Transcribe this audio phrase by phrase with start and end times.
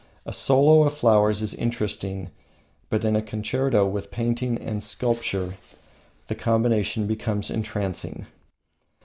[0.25, 2.31] A solo of flowers is interesting,
[2.89, 5.57] but in a concerto with painting and sculpture
[6.25, 8.25] the combination becomes entrancing.